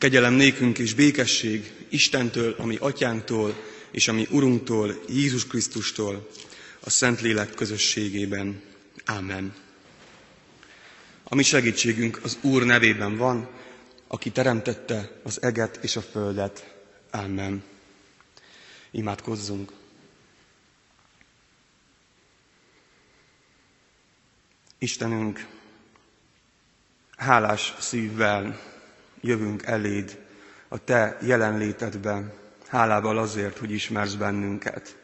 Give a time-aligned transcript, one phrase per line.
[0.00, 3.54] Kegyelem nékünk és békesség Istentől, ami atyánktól,
[3.90, 6.28] és ami Urunktól, Jézus Krisztustól,
[6.80, 8.62] a Szentlélek közösségében.
[9.04, 9.54] Ámen.
[11.24, 13.48] A mi segítségünk az Úr nevében van,
[14.06, 16.74] aki teremtette az eget és a földet.
[17.10, 17.62] Ámen.
[18.90, 19.72] Imádkozzunk.
[24.78, 25.46] Istenünk,
[27.16, 28.69] hálás szívvel
[29.20, 30.18] jövünk eléd
[30.68, 32.32] a Te jelenlétedben,
[32.68, 34.96] hálával azért, hogy ismersz bennünket.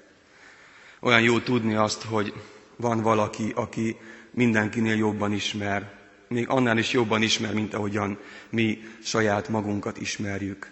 [1.01, 2.33] Olyan jó tudni azt, hogy
[2.77, 3.97] van valaki, aki
[4.31, 5.95] mindenkinél jobban ismer,
[6.29, 8.19] még annál is jobban ismer, mint ahogyan
[8.51, 10.71] mi saját magunkat ismerjük.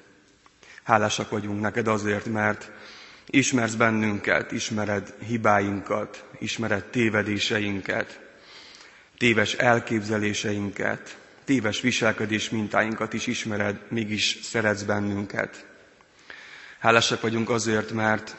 [0.82, 2.70] Hálásak vagyunk neked azért, mert
[3.26, 8.20] ismersz bennünket, ismered hibáinkat, ismered tévedéseinket,
[9.18, 15.66] téves elképzeléseinket, téves viselkedés mintáinkat is ismered, mégis szeretsz bennünket.
[16.78, 18.36] Hálásak vagyunk azért, mert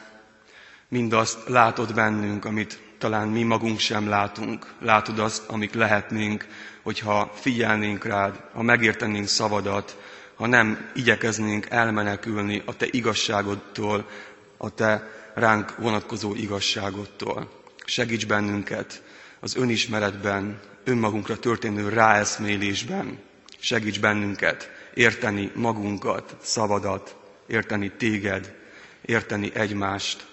[0.88, 4.66] mindazt látod bennünk, amit talán mi magunk sem látunk.
[4.80, 6.46] Látod azt, amik lehetnénk,
[6.82, 9.96] hogyha figyelnénk rád, ha megértenénk szavadat,
[10.34, 14.08] ha nem igyekeznénk elmenekülni a te igazságodtól,
[14.56, 17.50] a te ránk vonatkozó igazságodtól.
[17.84, 19.02] Segíts bennünket
[19.46, 23.18] az önismeretben, önmagunkra történő ráeszmélésben.
[23.58, 27.16] Segíts bennünket érteni magunkat, szavadat,
[27.46, 28.54] érteni téged,
[29.04, 30.26] érteni egymást.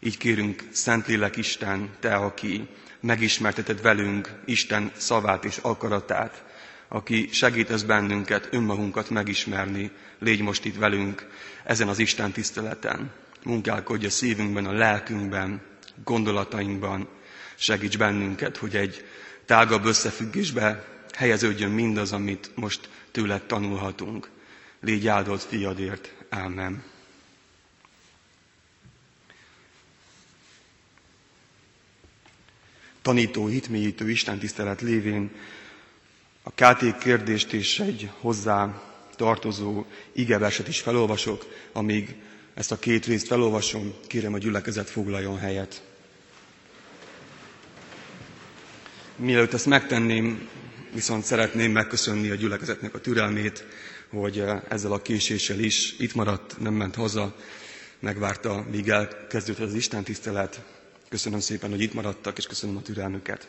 [0.00, 2.68] Így kérünk, Szentlélek Isten, Te, aki
[3.00, 6.44] megismerteted velünk Isten szavát és akaratát,
[6.88, 11.26] aki segítesz bennünket önmagunkat megismerni, légy most itt velünk
[11.64, 13.10] ezen az Isten tiszteleten.
[13.44, 15.60] Munkálkodj a szívünkben, a lelkünkben,
[16.04, 17.08] gondolatainkban,
[17.60, 19.04] segíts bennünket, hogy egy
[19.44, 20.84] tágabb összefüggésbe
[21.16, 24.30] helyeződjön mindaz, amit most tőled tanulhatunk.
[24.80, 26.12] Légy áldott fiadért.
[26.28, 26.82] Ámen.
[33.02, 35.30] Tanító, hitmélyítő Isten tisztelet lévén
[36.42, 38.82] a KT kérdést és egy hozzá
[39.16, 42.16] tartozó igeverset is felolvasok, amíg
[42.54, 45.89] ezt a két részt felolvasom, kérem a gyülekezet foglaljon helyet.
[49.22, 50.48] Mielőtt ezt megtenném,
[50.94, 53.64] viszont szeretném megköszönni a gyülekezetnek a türelmét,
[54.10, 57.36] hogy eh, ezzel a késéssel is itt maradt, nem ment haza,
[57.98, 60.62] megvárta, míg elkezdődött az Isten tisztelet.
[61.08, 63.48] Köszönöm szépen, hogy itt maradtak, és köszönöm a türelmüket.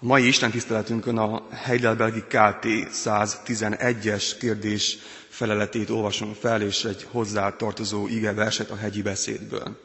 [0.00, 2.66] A mai Isten tiszteletünkön a Heidelbergi KT
[3.04, 9.76] 111-es kérdés feleletét olvasom fel, és egy hozzá tartozó ige verset a hegyi beszédből.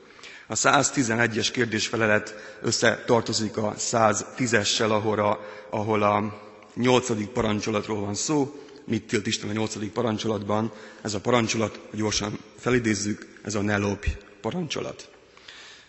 [0.51, 5.39] A 111-es kérdésfelelet összetartozik a 110-essel, ahol a,
[5.69, 6.39] ahol a
[6.75, 7.31] 8.
[7.33, 8.59] parancsolatról van szó.
[8.85, 9.91] Mit tilt Isten a 8.
[9.93, 10.71] parancsolatban?
[11.01, 14.09] Ez a parancsolat, gyorsan felidézzük, ez a ne lopj
[14.41, 15.09] parancsolat.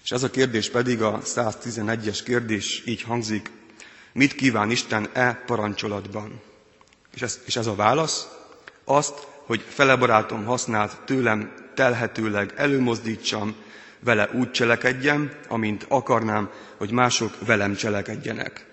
[0.05, 3.51] És ez a kérdés pedig a 111-es kérdés így hangzik,
[4.13, 6.41] mit kíván Isten e parancsolatban?
[7.15, 8.29] És ez, és ez a válasz,
[8.85, 13.55] azt, hogy fele barátom használt tőlem telhetőleg előmozdítsam,
[14.05, 18.67] vele úgy cselekedjem, amint akarnám, hogy mások velem cselekedjenek.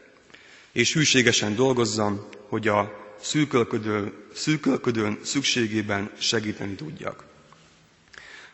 [0.71, 7.23] És hűségesen dolgozzam, hogy a szűkölködő, szűkölködőn szükségében segíteni tudjak.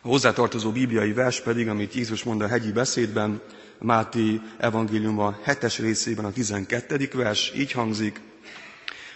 [0.00, 3.40] A hozzátartozó bibliai vers pedig, amit Jézus mond a hegyi beszédben,
[3.78, 7.08] Máté evangéliuma 7-es részében a 12.
[7.12, 8.20] vers így hangzik,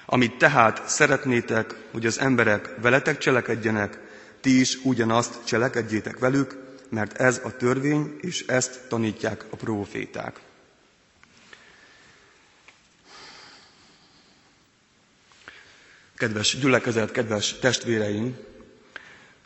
[0.06, 3.98] amit tehát szeretnétek, hogy az emberek veletek cselekedjenek,
[4.40, 10.40] ti is ugyanazt cselekedjétek velük, mert ez a törvény, és ezt tanítják a próféták.
[16.16, 18.36] Kedves gyülekezet, kedves testvéreim,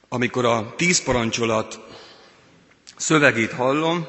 [0.09, 1.79] amikor a tíz parancsolat
[2.97, 4.07] szövegét hallom,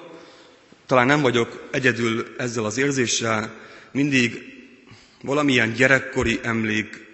[0.85, 3.55] talán nem vagyok egyedül ezzel az érzéssel,
[3.91, 4.53] mindig
[5.21, 7.12] valamilyen gyerekkori emlék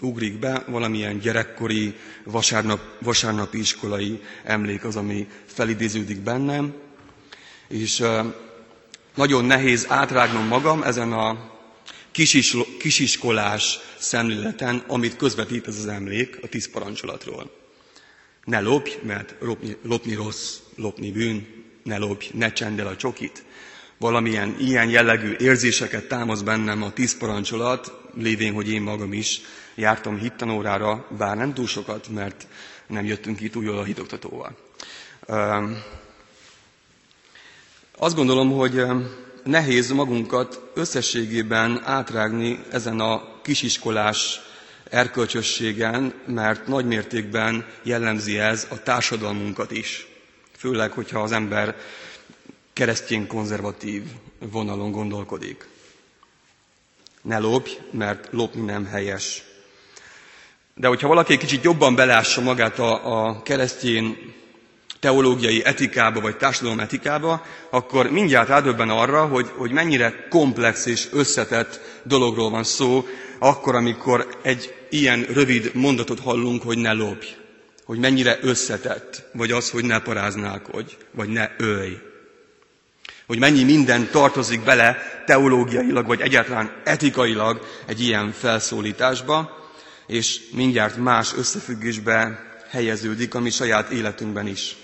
[0.00, 1.94] ugrik be, valamilyen gyerekkori
[2.24, 6.74] vasárnap, vasárnapi iskolai emlék az, ami felidéződik bennem,
[7.68, 8.02] és
[9.14, 11.54] nagyon nehéz átrágnom magam ezen a
[12.12, 17.50] kisis, kisiskolás szemléleten, amit közvetít ez az emlék a tíz parancsolatról.
[18.44, 21.46] Ne lopj, mert lopni, lopni rossz, lopni bűn,
[21.82, 23.44] ne lopj, ne csendel a csokit.
[23.98, 29.40] Valamilyen ilyen jellegű érzéseket támasz bennem a tíz parancsolat, lévén, hogy én magam is
[29.76, 32.46] jártam hittanórára, bár nem túl sokat, mert
[32.86, 34.56] nem jöttünk itt újjól a hitoktatóval.
[37.98, 38.82] Azt gondolom, hogy
[39.44, 44.40] nehéz magunkat összességében átrágni ezen a kisiskolás
[44.90, 50.06] erkölcsösségen, mert nagy mértékben jellemzi ez a társadalmunkat is.
[50.56, 51.76] Főleg, hogyha az ember
[52.72, 54.02] keresztény konzervatív
[54.38, 55.68] vonalon gondolkodik.
[57.22, 59.42] Ne lopj, mert lopni nem helyes.
[60.78, 64.34] De hogyha valaki egy kicsit jobban belássa magát a, a keresztény
[65.00, 71.80] teológiai etikába, vagy társadalom etikába, akkor mindjárt rádöbben arra, hogy, hogy mennyire komplex és összetett
[72.02, 73.06] dologról van szó,
[73.38, 77.26] akkor, amikor egy ilyen rövid mondatot hallunk, hogy ne lopj.
[77.84, 81.98] Hogy mennyire összetett, vagy az, hogy ne paráználkodj, vagy ne ölj.
[83.26, 84.96] Hogy mennyi minden tartozik bele
[85.26, 89.64] teológiailag, vagy egyáltalán etikailag egy ilyen felszólításba,
[90.06, 94.76] és mindjárt más összefüggésbe helyeződik a mi saját életünkben is.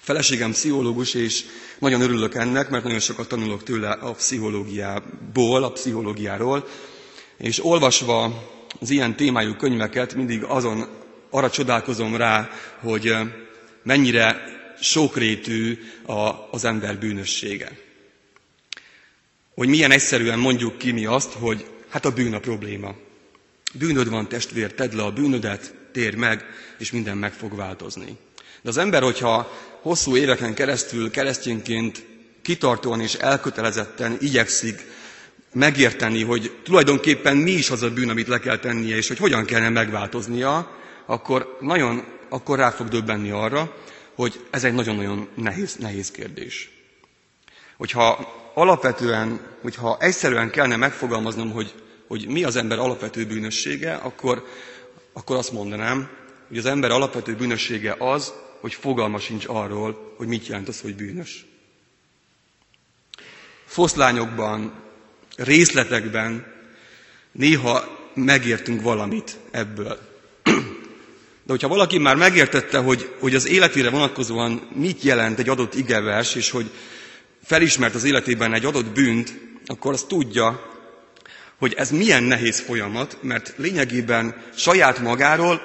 [0.00, 1.44] Feleségem pszichológus, és
[1.78, 6.68] nagyon örülök ennek, mert nagyon sokat tanulok tőle a pszichológiából, a pszichológiáról,
[7.38, 8.48] és olvasva
[8.80, 10.88] az ilyen témájú könyveket mindig azon
[11.30, 12.50] arra csodálkozom rá,
[12.80, 13.16] hogy
[13.82, 14.42] mennyire
[14.80, 15.78] sokrétű
[16.50, 17.78] az ember bűnössége.
[19.54, 22.94] Hogy milyen egyszerűen mondjuk ki mi azt, hogy hát a bűn a probléma.
[23.78, 26.44] Bűnöd van, testvér, tedd le a bűnödet, térj meg,
[26.78, 28.16] és minden meg fog változni.
[28.62, 32.04] De az ember, hogyha hosszú éveken keresztül keresztényként
[32.42, 34.84] kitartóan és elkötelezetten igyekszik
[35.52, 39.44] megérteni, hogy tulajdonképpen mi is az a bűn, amit le kell tennie, és hogy hogyan
[39.44, 40.70] kellene megváltoznia,
[41.06, 43.76] akkor nagyon, akkor rá fog döbbenni arra,
[44.14, 46.70] hogy ez egy nagyon-nagyon nehéz, nehéz kérdés.
[47.76, 51.74] Hogyha alapvetően, hogyha egyszerűen kellene megfogalmaznom, hogy,
[52.06, 54.44] hogy mi az ember alapvető bűnössége, akkor,
[55.12, 56.08] akkor azt mondanám,
[56.48, 60.94] hogy az ember alapvető bűnössége az, hogy fogalma sincs arról, hogy mit jelent az, hogy
[60.94, 61.46] bűnös.
[63.64, 64.72] Foszlányokban,
[65.36, 66.54] részletekben
[67.32, 69.98] néha megértünk valamit ebből.
[71.42, 76.34] De hogyha valaki már megértette, hogy, hogy az életére vonatkozóan mit jelent egy adott igevers,
[76.34, 76.70] és hogy
[77.44, 80.75] felismert az életében egy adott bűnt, akkor azt tudja,
[81.58, 85.60] hogy ez milyen nehéz folyamat, mert lényegében saját magáról,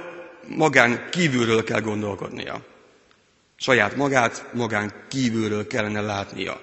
[0.47, 2.61] magán kívülről kell gondolkodnia.
[3.55, 6.61] Saját magát magán kívülről kellene látnia.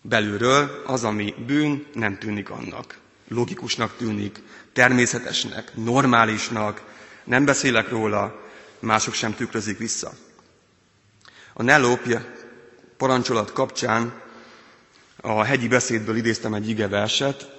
[0.00, 2.98] Belülről az, ami bűn, nem tűnik annak.
[3.28, 4.40] Logikusnak tűnik,
[4.72, 6.82] természetesnek, normálisnak,
[7.24, 8.40] nem beszélek róla,
[8.78, 10.12] mások sem tükrözik vissza.
[11.52, 12.24] A ne lopja
[12.96, 14.22] parancsolat kapcsán
[15.20, 17.53] a hegyi beszédből idéztem egy ige verset,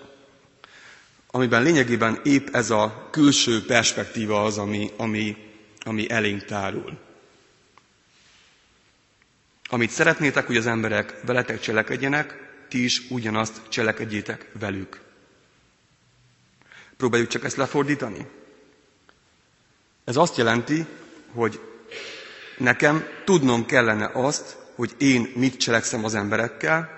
[1.36, 5.38] amiben lényegében épp ez a külső perspektíva az, ami, ami,
[5.84, 6.98] ami elénk tárul.
[9.70, 15.02] Amit szeretnétek, hogy az emberek veletek cselekedjenek, ti is ugyanazt cselekedjétek velük.
[16.98, 18.28] Próbáljuk csak ezt lefordítani.
[20.04, 20.86] Ez azt jelenti,
[21.34, 21.60] hogy
[22.58, 26.90] nekem tudnom kellene azt, hogy én mit cselekszem az emberekkel,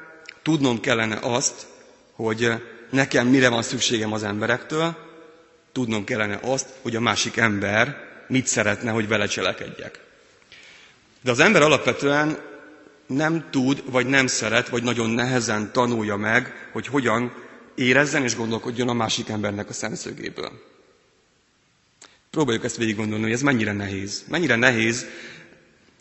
[0.42, 1.68] tudnom kellene azt,
[2.12, 2.51] hogy
[2.89, 4.95] nekem mire van szükségem az emberektől,
[5.72, 7.98] tudnom kellene azt, hogy a másik ember
[8.28, 10.00] mit szeretne, hogy vele cselekedjek.
[11.22, 12.38] De az ember alapvetően
[13.07, 17.34] nem tud, vagy nem szeret, vagy nagyon nehezen tanulja meg, hogy hogyan
[17.75, 20.51] érezzen és gondolkodjon a másik embernek a szemszögéből.
[22.31, 24.23] Próbáljuk ezt végig gondolni, hogy ez mennyire nehéz.
[24.30, 25.06] Mennyire nehéz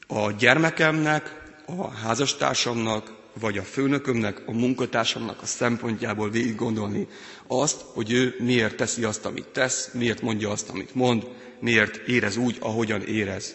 [0.07, 7.09] a gyermekemnek, a házastársamnak, vagy a főnökömnek, a munkatársamnak a szempontjából végig gondolni
[7.47, 11.27] azt, hogy ő miért teszi azt, amit tesz, miért mondja azt, amit mond,
[11.61, 13.55] miért érez úgy, ahogyan érez.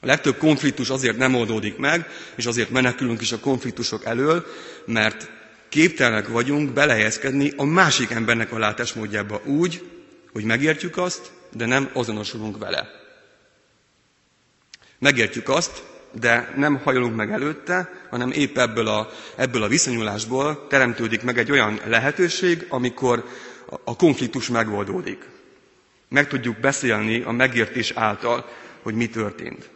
[0.00, 4.46] A legtöbb konfliktus azért nem oldódik meg, és azért menekülünk is a konfliktusok elől,
[4.86, 5.30] mert
[5.68, 9.82] képtelenek vagyunk belehelyezkedni a másik embernek a látásmódjába úgy,
[10.32, 12.88] hogy megértjük azt, de nem azonosulunk vele.
[14.98, 15.82] Megértjük azt,
[16.20, 21.50] de nem hajolunk meg előtte, hanem épp ebből a, ebből a viszonyulásból teremtődik meg egy
[21.50, 23.24] olyan lehetőség, amikor
[23.84, 25.28] a konfliktus megoldódik.
[26.08, 28.48] Meg tudjuk beszélni a megértés által,
[28.82, 29.70] hogy mi történt.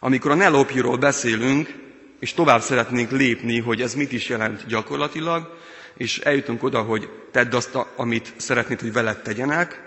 [0.00, 1.74] Amikor a nelopjiról beszélünk,
[2.18, 5.56] és tovább szeretnénk lépni, hogy ez mit is jelent gyakorlatilag,
[5.96, 9.86] és eljutunk oda, hogy tedd azt, amit szeretnéd, hogy veled tegyenek,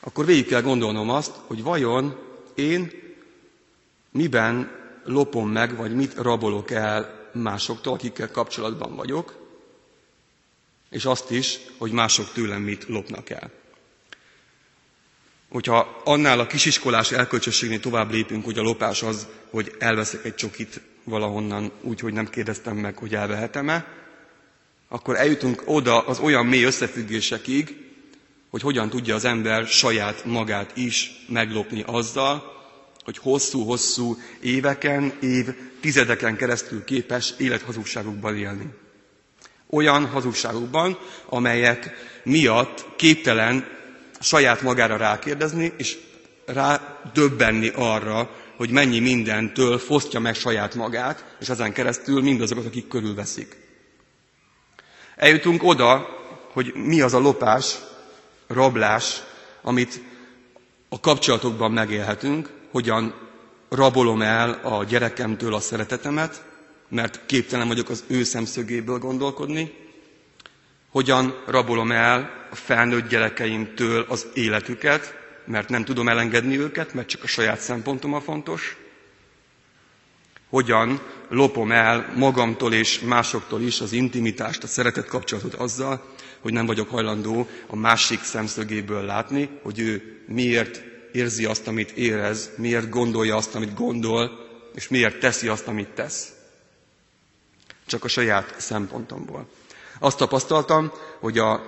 [0.00, 2.16] akkor végig kell gondolnom azt, hogy vajon
[2.54, 2.90] én
[4.10, 4.70] miben
[5.04, 9.38] lopom meg, vagy mit rabolok el másoktól, akikkel kapcsolatban vagyok,
[10.90, 13.50] és azt is, hogy mások tőlem mit lopnak el.
[15.48, 20.80] Hogyha annál a kisiskolás elkölcsösségnél tovább lépünk, hogy a lopás az, hogy elveszek egy csokit
[21.04, 23.86] valahonnan úgy, hogy nem kérdeztem meg, hogy elvehetem-e,
[24.88, 27.88] akkor eljutunk oda az olyan mély összefüggésekig,
[28.50, 32.59] hogy hogyan tudja az ember saját magát is meglopni azzal,
[33.04, 35.46] hogy hosszú-hosszú éveken, év
[35.80, 38.66] tizedeken keresztül képes élethazugságokban élni.
[39.70, 41.90] Olyan hazugságokban, amelyek
[42.24, 43.66] miatt képtelen
[44.20, 45.98] saját magára rákérdezni, és
[46.46, 52.88] rá döbbenni arra, hogy mennyi mindentől fosztja meg saját magát, és ezen keresztül mindazokat, akik
[52.88, 53.56] körülveszik.
[55.16, 56.06] Eljutunk oda,
[56.52, 57.74] hogy mi az a lopás,
[58.46, 59.22] rablás,
[59.62, 60.00] amit
[60.88, 63.14] a kapcsolatokban megélhetünk, hogyan
[63.68, 66.44] rabolom el a gyerekemtől a szeretetemet,
[66.88, 69.72] mert képtelen vagyok az ő szemszögéből gondolkodni,
[70.90, 77.22] hogyan rabolom el a felnőtt gyerekeimtől az életüket, mert nem tudom elengedni őket, mert csak
[77.22, 78.76] a saját szempontom a fontos,
[80.48, 86.04] hogyan lopom el magamtól és másoktól is az intimitást, a szeretet kapcsolatot azzal,
[86.40, 92.50] hogy nem vagyok hajlandó a másik szemszögéből látni, hogy ő miért érzi azt, amit érez,
[92.56, 94.30] miért gondolja azt, amit gondol,
[94.74, 96.28] és miért teszi azt, amit tesz.
[97.86, 99.48] Csak a saját szempontomból.
[99.98, 101.62] Azt tapasztaltam, hogy a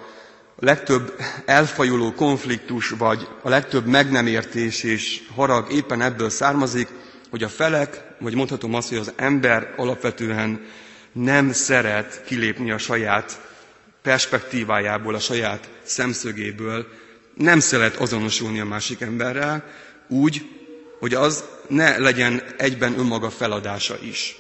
[0.59, 6.89] legtöbb elfajuló konfliktus, vagy a legtöbb meg nem értés és harag éppen ebből származik,
[7.31, 10.67] hogy a felek, vagy mondhatom azt, hogy az ember alapvetően
[11.13, 13.41] nem szeret kilépni a saját
[14.03, 16.87] perspektívájából, a saját szemszögéből,
[17.35, 19.65] nem szeret azonosulni a másik emberrel,
[20.09, 20.49] úgy,
[20.99, 24.37] hogy az ne legyen egyben önmaga feladása is.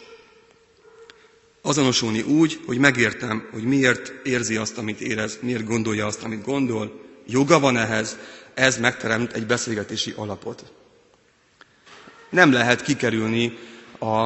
[1.63, 7.01] Azonosulni úgy, hogy megértem, hogy miért érzi azt, amit érez, miért gondolja azt, amit gondol,
[7.27, 8.17] joga van ehhez,
[8.55, 10.73] ez megteremt egy beszélgetési alapot.
[12.31, 13.59] Nem lehet kikerülni
[13.99, 14.25] a,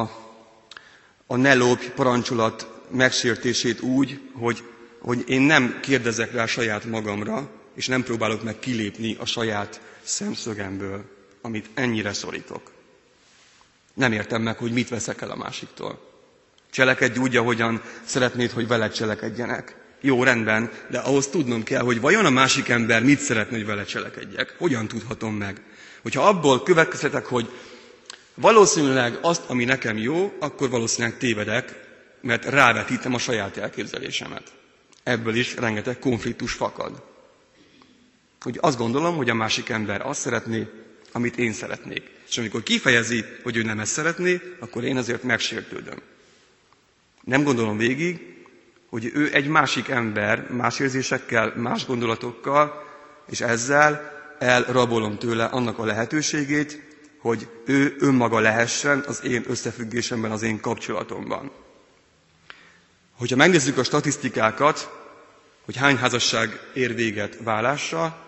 [1.27, 4.63] a ne lopj parancsolat megsértését úgy, hogy,
[4.99, 11.03] hogy én nem kérdezek rá saját magamra, és nem próbálok meg kilépni a saját szemszögemből,
[11.41, 12.71] amit ennyire szorítok.
[13.93, 15.99] Nem értem meg, hogy mit veszek el a másiktól.
[16.71, 19.75] Cselekedj úgy, ahogyan szeretnéd, hogy veled cselekedjenek.
[20.01, 23.83] Jó, rendben, de ahhoz tudnom kell, hogy vajon a másik ember mit szeretne, hogy vele
[23.83, 24.55] cselekedjek.
[24.57, 25.61] Hogyan tudhatom meg?
[26.01, 27.49] Hogyha abból következtetek, hogy
[28.33, 31.85] valószínűleg azt, ami nekem jó, akkor valószínűleg tévedek,
[32.21, 34.43] mert rávetítem a saját elképzelésemet.
[35.03, 37.03] Ebből is rengeteg konfliktus fakad.
[38.41, 40.67] Hogy azt gondolom, hogy a másik ember azt szeretné,
[41.11, 42.09] amit én szeretnék.
[42.29, 46.01] És amikor kifejezi, hogy ő nem ezt szeretné, akkor én azért megsértődöm.
[47.23, 48.35] Nem gondolom végig,
[48.89, 52.83] hogy ő egy másik ember, más érzésekkel, más gondolatokkal,
[53.29, 56.81] és ezzel elrabolom tőle annak a lehetőségét,
[57.19, 61.51] hogy ő önmaga lehessen az én összefüggésemben, az én kapcsolatomban.
[63.17, 64.91] Hogyha megnézzük a statisztikákat,
[65.65, 68.26] hogy hány házasság ér véget vállással,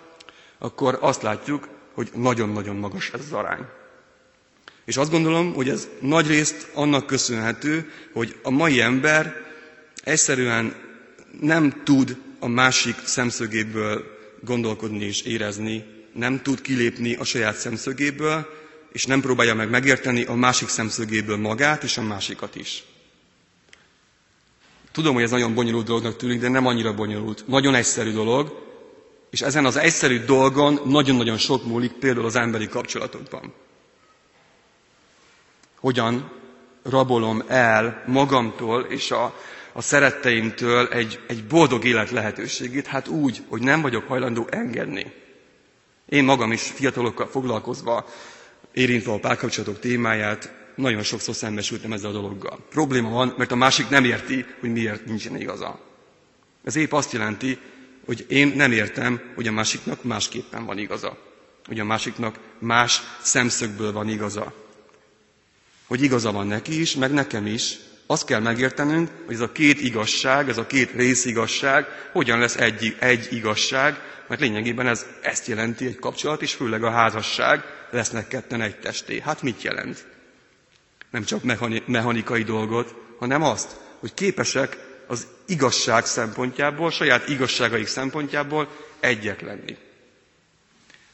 [0.59, 3.65] akkor azt látjuk, hogy nagyon-nagyon magas ez az arány.
[4.85, 9.35] És azt gondolom, hogy ez nagy részt annak köszönhető, hogy a mai ember
[10.03, 10.75] egyszerűen
[11.41, 14.03] nem tud a másik szemszögéből
[14.43, 18.47] gondolkodni és érezni, nem tud kilépni a saját szemszögéből,
[18.91, 22.83] és nem próbálja meg megérteni a másik szemszögéből magát és a másikat is.
[24.91, 27.43] Tudom, hogy ez nagyon bonyolult dolognak tűnik, de nem annyira bonyolult.
[27.47, 28.68] Nagyon egyszerű dolog,
[29.29, 33.53] és ezen az egyszerű dolgon nagyon-nagyon sok múlik, például az emberi kapcsolatokban.
[35.79, 36.31] Hogyan
[36.83, 39.35] rabolom el magamtól és a,
[39.73, 42.87] a szeretteimtől egy, egy boldog élet lehetőségét?
[42.87, 45.13] Hát úgy, hogy nem vagyok hajlandó engedni.
[46.05, 48.05] Én magam is fiatalokkal foglalkozva,
[48.73, 52.59] érintve a párkapcsolatok témáját, nagyon sokszor szembesültem ezzel a dologgal.
[52.69, 55.79] Probléma van, mert a másik nem érti, hogy miért nincsen igaza.
[56.63, 57.59] Ez épp azt jelenti,
[58.09, 61.17] hogy én nem értem, hogy a másiknak másképpen van igaza.
[61.65, 64.53] Hogy a másiknak más szemszögből van igaza.
[65.87, 67.75] Hogy igaza van neki is, meg nekem is.
[68.05, 72.95] Azt kell megértenünk, hogy ez a két igazság, ez a két részigazság hogyan lesz egy,
[72.99, 73.95] egy igazság,
[74.27, 79.19] mert lényegében ez ezt jelenti egy kapcsolat, és főleg a házasság lesznek ketten egy testé.
[79.19, 80.05] Hát mit jelent?
[81.11, 81.43] Nem csak
[81.85, 88.67] mechanikai dolgot, hanem azt, hogy képesek az igazság szempontjából, saját igazságaik szempontjából
[88.99, 89.77] egyek lenni.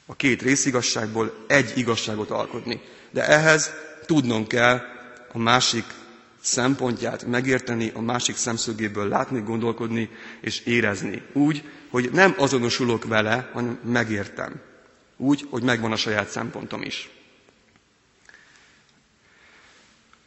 [0.06, 2.82] A két részigazságból egy igazságot alkotni.
[3.12, 3.72] De ehhez
[4.06, 4.82] tudnom kell
[5.32, 5.84] a másik
[6.42, 10.10] szempontját megérteni, a másik szemszögéből látni, gondolkodni
[10.42, 11.22] és érezni.
[11.34, 14.62] Úgy, hogy nem azonosulok vele, hanem megértem.
[15.18, 17.10] Úgy, hogy megvan a saját szempontom is.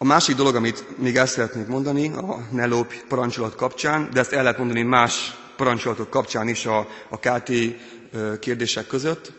[0.01, 4.33] A másik dolog, amit még el szeretnék mondani a ne lopj parancsolat kapcsán, de ezt
[4.33, 7.51] el lehet mondani más parancsolatok kapcsán is a, a KT
[8.41, 9.33] kérdések között,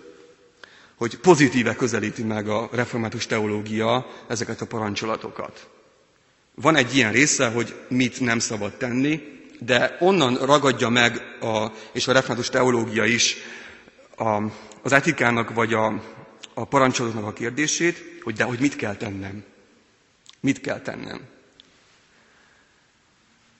[0.95, 5.67] hogy pozitíve közelíti meg a református teológia ezeket a parancsolatokat.
[6.55, 9.21] Van egy ilyen része, hogy mit nem szabad tenni,
[9.59, 13.35] de onnan ragadja meg, a, és a református teológia is
[14.17, 14.41] a,
[14.81, 16.01] az etikának vagy a,
[16.53, 19.43] a parancsolatoknak a kérdését, hogy de hogy mit kell tennem.
[20.39, 21.27] Mit kell tennem.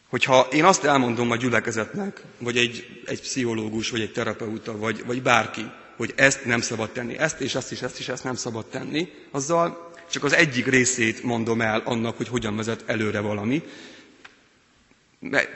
[0.09, 5.21] Hogyha én azt elmondom a gyülekezetnek, vagy egy, egy pszichológus, vagy egy terapeuta, vagy, vagy
[5.21, 8.65] bárki, hogy ezt nem szabad tenni, ezt és ezt is, ezt is, ezt nem szabad
[8.65, 13.63] tenni, azzal csak az egyik részét mondom el annak, hogy hogyan vezet előre valami,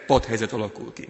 [0.07, 1.07] padhelyzet alakul ki.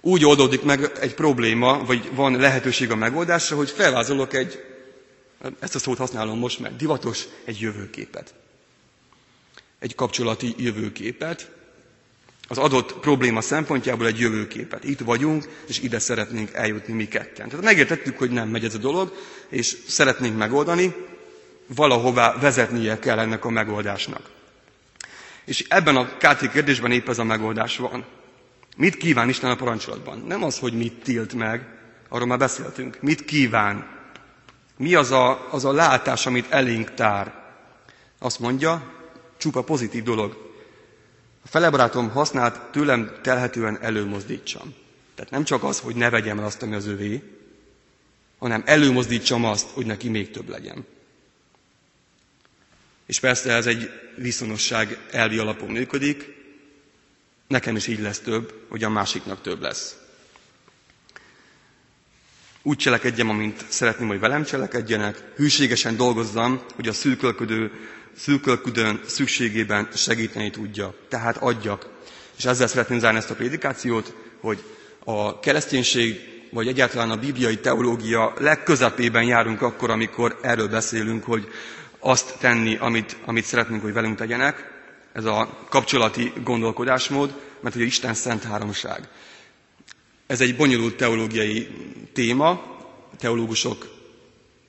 [0.00, 4.64] Úgy oldódik meg egy probléma, vagy van lehetőség a megoldásra, hogy felvázolok egy,
[5.58, 8.34] ezt a szót használom most, mert divatos, egy jövőképet.
[9.80, 11.50] Egy kapcsolati jövőképet,
[12.48, 14.84] az adott probléma szempontjából egy jövőképet.
[14.84, 17.48] Itt vagyunk, és ide szeretnénk eljutni mi ketten.
[17.48, 19.12] Tehát megértettük, hogy nem megy ez a dolog,
[19.48, 20.94] és szeretnénk megoldani,
[21.66, 24.30] valahová vezetnie kell ennek a megoldásnak.
[25.44, 28.04] És ebben a KT kérdésben épp ez a megoldás van.
[28.76, 30.24] Mit kíván Isten a parancsolatban?
[30.26, 31.66] Nem az, hogy mit tilt meg,
[32.08, 32.98] arról már beszéltünk.
[33.00, 33.86] Mit kíván?
[34.76, 37.34] Mi az a, az a látás, amit elénk tár?
[38.18, 38.99] Azt mondja,
[39.40, 40.48] csupa pozitív dolog.
[41.44, 44.74] A felebarátom használt tőlem telhetően előmozdítsam.
[45.14, 47.22] Tehát nem csak az, hogy ne vegyem el azt, ami az övé,
[48.38, 50.86] hanem előmozdítsam azt, hogy neki még több legyen.
[53.06, 56.34] És persze ez egy viszonosság elvi alapon működik,
[57.46, 59.96] nekem is így lesz több, hogy a másiknak több lesz.
[62.62, 67.70] Úgy cselekedjem, amint szeretném, hogy velem cselekedjenek, hűségesen dolgozzam, hogy a szűkölködő,
[68.22, 70.94] szűkölködőn szükségében segíteni tudja.
[71.08, 71.88] Tehát adjak.
[72.38, 74.62] És ezzel szeretném zárni ezt a prédikációt, hogy
[75.04, 81.48] a kereszténység, vagy egyáltalán a bibliai teológia legközepében járunk akkor, amikor erről beszélünk, hogy
[81.98, 84.70] azt tenni, amit, amit szeretnénk, hogy velünk tegyenek.
[85.12, 89.08] Ez a kapcsolati gondolkodásmód, mert hogy Isten szent háromság.
[90.26, 91.68] Ez egy bonyolult teológiai
[92.12, 92.62] téma,
[93.18, 93.99] teológusok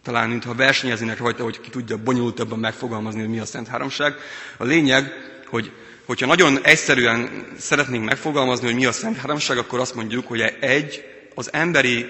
[0.03, 4.15] talán mintha versenyeznének rajta, hogy ki tudja bonyolultabban megfogalmazni, hogy mi a Szent Háromság.
[4.57, 5.11] A lényeg,
[5.47, 5.71] hogy
[6.05, 11.03] hogyha nagyon egyszerűen szeretnénk megfogalmazni, hogy mi a Szent Háromság, akkor azt mondjuk, hogy egy,
[11.35, 12.09] az emberi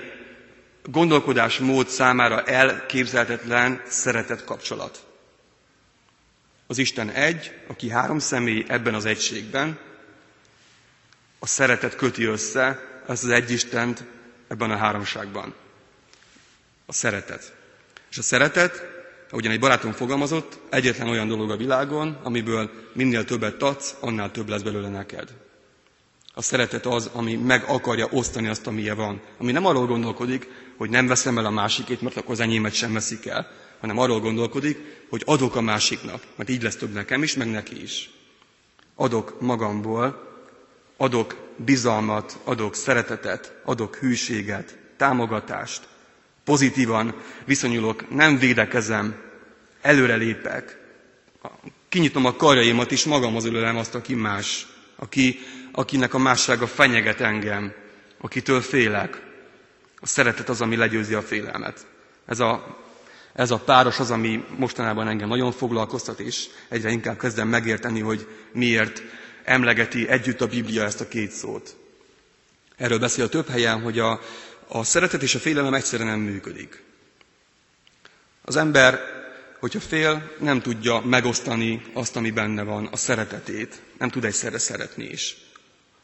[0.83, 5.05] gondolkodásmód számára elképzelhetetlen szeretett kapcsolat.
[6.67, 9.79] Az Isten egy, aki három személy ebben az egységben,
[11.39, 14.03] a szeretet köti össze ezt az egy Istent
[14.47, 15.53] ebben a háromságban.
[16.85, 17.53] A szeretet.
[18.11, 18.81] És a szeretet,
[19.29, 24.49] ahogyan egy barátom fogalmazott, egyetlen olyan dolog a világon, amiből minél többet adsz, annál több
[24.49, 25.29] lesz belőle neked.
[26.33, 29.21] A szeretet az, ami meg akarja osztani azt, amilyen van.
[29.37, 30.47] Ami nem arról gondolkodik,
[30.77, 33.47] hogy nem veszem el a másikét, mert akkor az enyémet sem veszik el,
[33.79, 37.81] hanem arról gondolkodik, hogy adok a másiknak, mert így lesz több nekem is, meg neki
[37.81, 38.09] is.
[38.95, 40.29] Adok magamból,
[40.97, 45.87] adok bizalmat, adok szeretetet, adok hűséget, támogatást,
[46.43, 47.13] pozitívan
[47.45, 49.15] viszonyulok, nem védekezem,
[49.81, 50.77] előrelépek,
[51.89, 55.39] kinyitom a karjaimat, és magamhoz ölelem azt, aki más, aki,
[55.71, 57.73] akinek a mássága fenyeget engem,
[58.21, 59.21] akitől félek.
[60.01, 61.87] A szeretet az, ami legyőzi a félelmet.
[62.25, 62.77] Ez a,
[63.33, 68.27] ez a páros az, ami mostanában engem nagyon foglalkoztat, és egyre inkább kezdem megérteni, hogy
[68.53, 69.01] miért
[69.43, 71.75] emlegeti együtt a Biblia ezt a két szót.
[72.77, 74.19] Erről beszél több helyen, hogy a,
[74.73, 76.83] a szeretet és a félelem egyszerűen nem működik.
[78.41, 78.99] Az ember,
[79.59, 83.81] hogyha fél, nem tudja megosztani azt, ami benne van, a szeretetét.
[83.97, 85.37] Nem tud egyszerre szeretni is.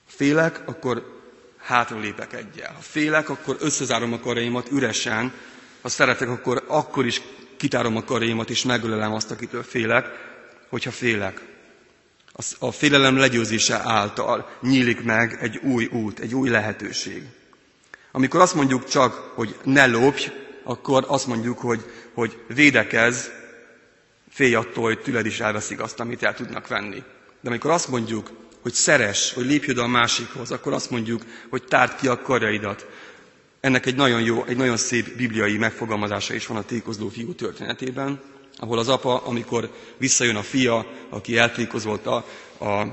[0.05, 1.21] Ha félek, akkor
[1.57, 2.73] hátralépek egyel.
[2.73, 5.33] Ha félek, akkor összezárom a karjaimat üresen.
[5.81, 7.21] Ha szeretek, akkor akkor is
[7.57, 10.05] kitárom a karjaimat, és megölelem azt, akitől félek,
[10.69, 11.41] hogyha félek.
[12.59, 17.23] A félelem legyőzése által nyílik meg egy új út, egy új lehetőség.
[18.17, 20.27] Amikor azt mondjuk csak, hogy ne lopj,
[20.63, 23.29] akkor azt mondjuk, hogy, hogy védekez,
[24.29, 27.03] félj attól, hogy tőled is elveszik azt, amit el tudnak venni.
[27.41, 31.63] De amikor azt mondjuk, hogy szeres, hogy lépj oda a másikhoz, akkor azt mondjuk, hogy
[31.63, 32.87] tárd ki a karjaidat.
[33.59, 38.21] Ennek egy nagyon jó, egy nagyon szép bibliai megfogalmazása is van a tékozló fiú történetében,
[38.55, 42.15] ahol az apa, amikor visszajön a fia, aki eltékozolta
[42.59, 42.83] a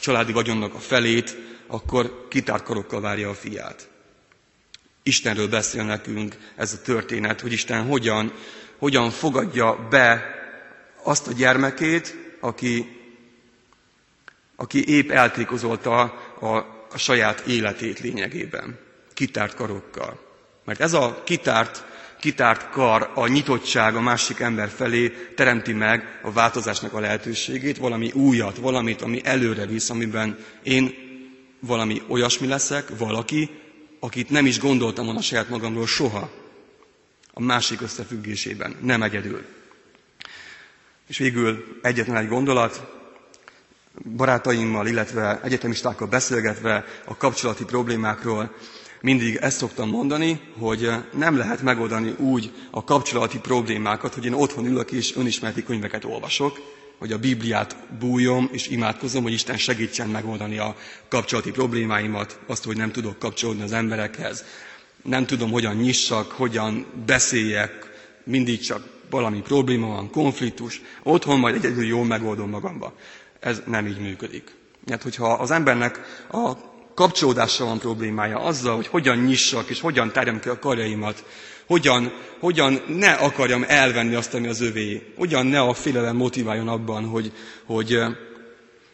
[0.00, 3.89] családi vagyonnak a felét, akkor kitárt karokkal várja a fiát.
[5.02, 8.32] Istenről beszél nekünk ez a történet, hogy Isten hogyan,
[8.78, 10.24] hogyan fogadja be
[11.02, 12.96] azt a gyermekét, aki,
[14.56, 16.00] aki épp eltékozolta
[16.40, 16.56] a,
[16.92, 18.78] a saját életét lényegében,
[19.14, 20.20] kitárt karokkal.
[20.64, 21.84] Mert ez a kitárt,
[22.20, 28.10] kitárt kar, a nyitottság a másik ember felé teremti meg a változásnak a lehetőségét, valami
[28.12, 30.94] újat, valamit, ami előre visz, amiben én
[31.60, 33.59] valami olyasmi leszek, valaki,
[34.00, 36.30] akit nem is gondoltam volna saját magamról soha
[37.32, 39.44] a másik összefüggésében, nem egyedül.
[41.06, 42.86] És végül egyetlen egy gondolat,
[44.16, 48.54] barátaimmal, illetve egyetemistákkal beszélgetve a kapcsolati problémákról,
[49.00, 54.66] mindig ezt szoktam mondani, hogy nem lehet megoldani úgy a kapcsolati problémákat, hogy én otthon
[54.66, 56.58] ülök és önismereti könyveket olvasok,
[57.00, 60.76] hogy a Bibliát bújom és imádkozom, hogy Isten segítsen megoldani a
[61.08, 64.44] kapcsolati problémáimat, azt, hogy nem tudok kapcsolódni az emberekhez.
[65.02, 67.90] Nem tudom, hogyan nyissak, hogyan beszéljek,
[68.24, 70.80] mindig csak valami probléma van, konfliktus.
[71.02, 72.94] Otthon majd egyedül jól megoldom magamba.
[73.40, 74.54] Ez nem így működik.
[74.86, 76.52] Mert hogyha az embernek a
[76.94, 81.24] kapcsolódással van problémája, azzal, hogy hogyan nyissak és hogyan tárjam ki a karjaimat,
[81.70, 87.04] hogyan, hogyan ne akarjam elvenni azt, ami az övé, hogyan ne a félelem motiváljon abban,
[87.04, 87.32] hogy,
[87.64, 87.98] hogy,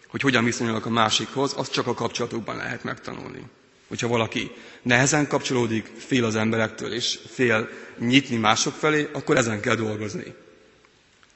[0.09, 3.43] hogy hogyan viszonyulok a másikhoz, azt csak a kapcsolatokban lehet megtanulni.
[3.89, 4.51] Hogyha valaki
[4.83, 10.35] nehezen kapcsolódik, fél az emberektől, és fél nyitni mások felé, akkor ezen kell dolgozni.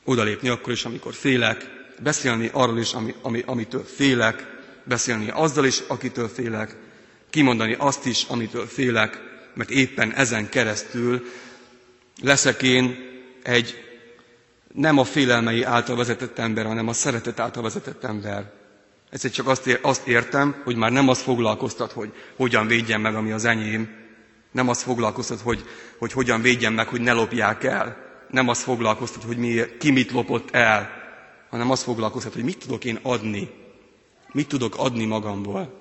[0.04, 1.66] Odalépni akkor is, amikor félek,
[2.02, 4.46] beszélni arról is, ami, ami, amitől félek,
[4.84, 6.76] beszélni azzal is, akitől félek,
[7.30, 11.24] kimondani azt is, amitől félek, mert éppen ezen keresztül
[12.22, 12.96] leszek én
[13.42, 13.74] egy
[14.74, 18.52] nem a félelmei által vezetett ember, hanem a szeretet által vezetett ember.
[19.10, 23.30] Ezért csak azt, azt értem, hogy már nem az foglalkoztat, hogy hogyan védjem meg, ami
[23.32, 23.98] az enyém.
[24.50, 25.64] Nem az foglalkoztat, hogy,
[25.98, 27.96] hogy hogyan védjem meg, hogy ne lopják el.
[28.30, 30.90] Nem az foglalkoztat, hogy mi, ki mit lopott el,
[31.50, 33.50] hanem az foglalkoztat, hogy mit tudok én adni.
[34.32, 35.80] Mit tudok adni magamból.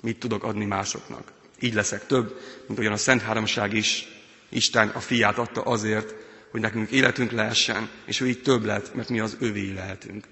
[0.00, 1.32] Mit tudok adni másoknak.
[1.60, 4.08] Így leszek több, mint olyan a Szent Háromság is.
[4.48, 6.14] Isten a fiát adta azért,
[6.50, 10.24] hogy nekünk életünk lehessen, és ő így több lett, mert mi az övé lehetünk.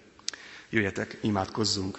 [0.71, 1.99] Jöjjetek, imádkozzunk!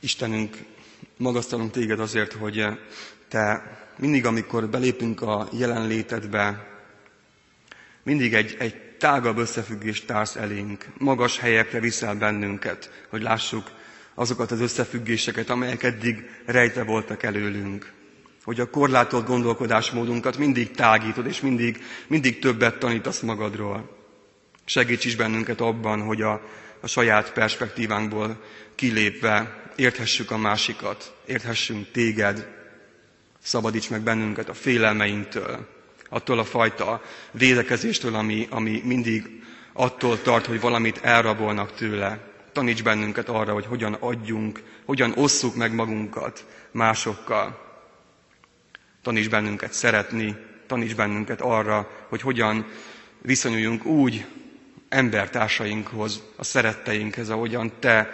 [0.00, 0.56] Istenünk,
[1.16, 2.66] magasztalunk téged azért, hogy
[3.28, 3.62] te
[3.98, 6.66] mindig, amikor belépünk a jelenlétedbe,
[8.02, 13.70] mindig egy, egy tágabb összefüggést társz elénk, magas helyekre viszel bennünket, hogy lássuk
[14.14, 17.92] azokat az összefüggéseket, amelyek eddig rejte voltak előlünk.
[18.44, 23.96] Hogy a korlátolt gondolkodásmódunkat mindig tágítod, és mindig, mindig többet tanítasz magadról.
[24.64, 26.40] Segíts is bennünket abban, hogy a,
[26.80, 28.40] a saját perspektívánkból
[28.74, 32.48] kilépve érthessük a másikat, érthessünk téged,
[33.42, 35.81] szabadíts meg bennünket a félelmeinktől,
[36.12, 42.18] attól a fajta védekezéstől, ami, ami mindig attól tart, hogy valamit elrabolnak tőle.
[42.52, 47.70] Taníts bennünket arra, hogy hogyan adjunk, hogyan osszuk meg magunkat másokkal,
[49.02, 52.66] Taníts bennünket szeretni, taníts bennünket arra, hogy hogyan
[53.22, 54.26] viszonyuljunk úgy
[54.88, 58.10] embertársainkhoz, a szeretteinkhez, ahogyan Te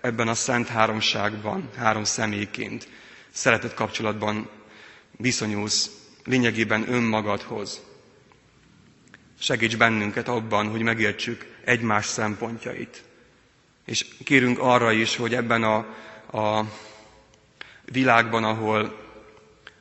[0.00, 2.88] ebben a szent háromságban, három személyként
[3.30, 4.48] szeretett kapcsolatban
[5.16, 5.90] viszonyulsz
[6.28, 7.80] lényegében önmagadhoz.
[9.38, 13.02] Segíts bennünket abban, hogy megértsük egymás szempontjait.
[13.84, 15.76] És kérünk arra is, hogy ebben a,
[16.38, 16.64] a
[17.84, 19.06] világban, ahol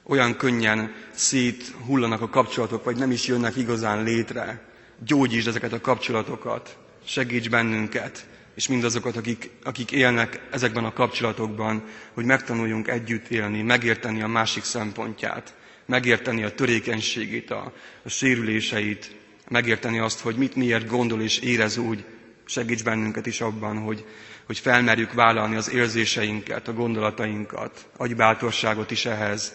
[0.04, 4.66] olyan könnyen széthullanak a kapcsolatok, vagy nem is jönnek igazán létre.
[5.06, 11.84] Gyógyítsd ezeket a kapcsolatokat, segíts bennünket, és mindazokat, akik, akik élnek ezekben a kapcsolatokban,
[12.14, 15.54] hogy megtanuljunk együtt élni, megérteni a másik szempontját,
[15.88, 17.74] megérteni a törékenységét, a,
[18.04, 19.16] a sérüléseit,
[19.50, 22.06] megérteni azt, hogy mit miért gondol és érez úgy,
[22.46, 24.06] segíts bennünket is abban, hogy,
[24.46, 29.54] hogy felmerjük vállalni az érzéseinket, a gondolatainkat, adj bátorságot is ehhez,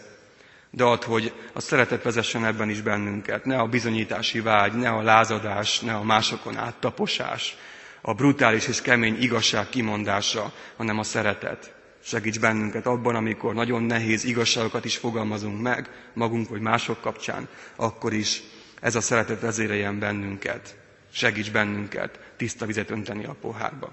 [0.71, 3.45] de ad, hogy a szeretet vezessen ebben is bennünket.
[3.45, 7.57] Ne a bizonyítási vágy, ne a lázadás, ne a másokon áttaposás,
[8.01, 11.75] a brutális és kemény igazság kimondása, hanem a szeretet.
[12.05, 18.12] Segíts bennünket abban, amikor nagyon nehéz igazságokat is fogalmazunk meg, magunk vagy mások kapcsán, akkor
[18.12, 18.43] is
[18.81, 20.77] ez a szeretet vezéreljen bennünket.
[21.12, 23.91] Segíts bennünket tiszta vizet önteni a pohárba.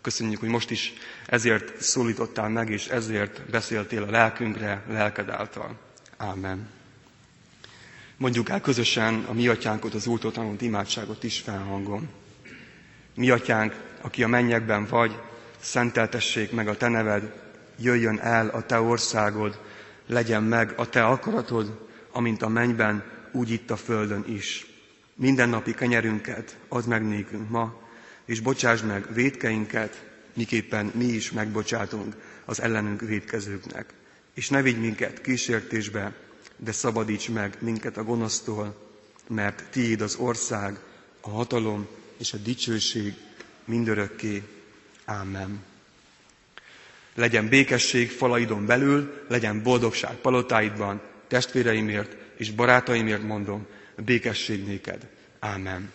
[0.00, 0.92] Köszönjük, hogy most is
[1.26, 5.78] ezért szólítottál meg, és ezért beszéltél a lelkünkre, lelked által.
[6.16, 6.68] Ámen.
[8.16, 12.08] Mondjuk el közösen a mi atyánkot, az úrtól tanult imádságot is felhangom.
[13.14, 15.20] Mi atyánk, aki a mennyekben vagy,
[15.60, 17.32] szenteltessék meg a te neved,
[17.78, 19.60] jöjjön el a te országod,
[20.06, 24.66] legyen meg a te akaratod, amint a mennyben, úgy itt a földön is.
[25.14, 27.80] Minden napi kenyerünket add meg nékünk ma,
[28.24, 32.14] és bocsásd meg védkeinket, miképpen mi is megbocsátunk
[32.44, 33.92] az ellenünk védkezőknek.
[34.34, 36.14] És ne vigy minket kísértésbe,
[36.56, 38.86] de szabadíts meg minket a gonosztól,
[39.28, 40.78] mert tiéd az ország,
[41.20, 41.86] a hatalom
[42.18, 43.14] és a dicsőség
[43.64, 44.42] mindörökké.
[45.04, 45.64] Ámen.
[47.18, 53.66] Legyen békesség falaidon belül, legyen boldogság palotáidban, testvéreimért és barátaimért mondom,
[54.04, 55.06] békesség néked.
[55.38, 55.90] Ámen.